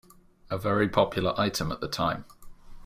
A 0.49 0.57
very 0.57 0.89
popular 0.89 1.39
item 1.39 1.71
at 1.71 1.79
the 1.79 1.87
time. 1.87 2.25